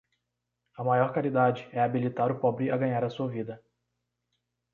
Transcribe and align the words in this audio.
A 0.75 0.83
maior 0.83 1.13
caridade 1.13 1.69
é 1.71 1.79
habilitar 1.79 2.31
o 2.31 2.39
pobre 2.39 2.71
a 2.71 2.77
ganhar 2.83 3.03
a 3.03 3.09
sua 3.11 3.27
vida. 3.27 3.63